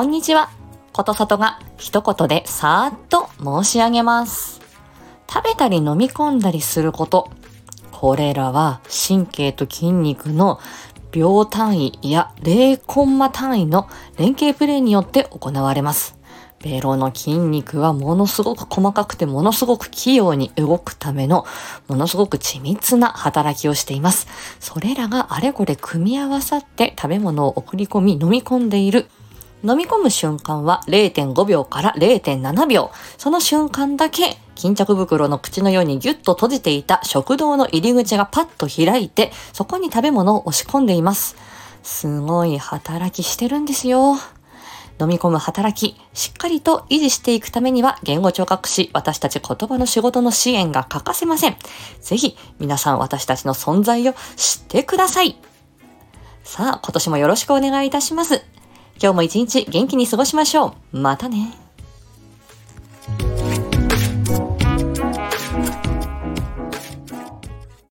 [0.00, 0.48] こんにちは。
[0.94, 3.28] ことさとが一言でさーっと
[3.62, 4.62] 申し上げます。
[5.28, 7.28] 食べたり飲み込んだりすること。
[7.92, 10.58] これらは神経と筋肉の
[11.12, 16.16] 秒単位や0コンマ単位の連携プレイによって行われます。
[16.64, 21.44] ベロの筋肉はものすごく細かくてものすごく器用に動くための
[21.88, 24.28] ものすごく緻密な働きをしています。
[24.60, 29.06] それらがあれこれ組み合わさって食べ物を送り込み飲み込んでいる。
[29.62, 32.90] 飲み込む瞬間は0.5秒から0.7秒。
[33.18, 41.36] その瞬間だけ巾着袋の口のようにギュッと閉じていた食道の入り口がパッと開いて、そこに食べ物を押し込んでいます。
[41.82, 44.16] すごい働きしてるんですよ。
[45.00, 51.56] 飲み込む働き、しっかりと維持していくためには言語聴覚士、私たち言葉の仕事の支援が欠かせません。
[52.02, 55.38] ぜひ皆さん私たちの存在を知ってください。
[56.44, 58.44] さあ、今年もよろしくお願いいたします。
[59.02, 60.98] 今日も一日元気に過ごしましょう。
[60.98, 61.59] またね。